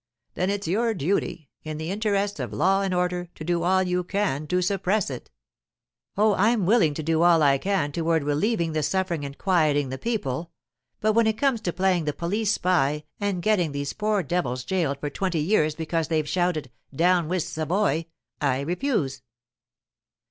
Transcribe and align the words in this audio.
Then 0.33 0.49
it's 0.49 0.67
your 0.67 0.95
duty, 0.95 1.51
in 1.63 1.77
the 1.77 1.91
interests 1.91 2.39
of 2.39 2.51
law 2.51 2.81
and 2.81 2.91
order, 2.91 3.29
to 3.35 3.43
do 3.43 3.61
all 3.61 3.83
you 3.83 4.03
can 4.03 4.47
to 4.47 4.59
suppress 4.59 5.11
it.' 5.11 5.29
'Oh, 6.17 6.33
I'm 6.33 6.65
willing 6.65 6.95
to 6.95 7.03
do 7.03 7.21
all 7.21 7.43
I 7.43 7.59
can 7.59 7.91
toward 7.91 8.23
relieving 8.23 8.71
the 8.71 8.81
suffering 8.81 9.23
and 9.23 9.37
quieting 9.37 9.89
the 9.89 9.99
people; 9.99 10.49
but 11.01 11.13
when 11.13 11.27
it 11.27 11.37
comes 11.37 11.61
to 11.61 11.71
playing 11.71 12.05
the 12.05 12.13
police 12.13 12.51
spy 12.51 13.03
and 13.19 13.43
getting 13.43 13.73
these 13.73 13.93
poor 13.93 14.23
devils 14.23 14.63
jailed 14.63 14.99
for 14.99 15.11
twenty 15.11 15.37
years 15.39 15.75
because 15.75 16.07
they've 16.07 16.27
shouted, 16.27 16.71
"Down 16.91 17.27
with 17.27 17.43
Savoy!" 17.43 18.07
I 18.41 18.61
refuse. 18.61 19.21